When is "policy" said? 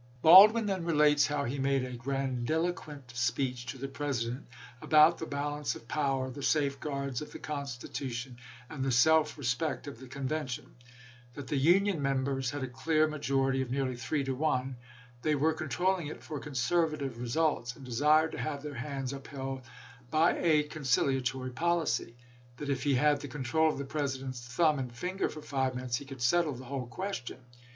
21.51-22.15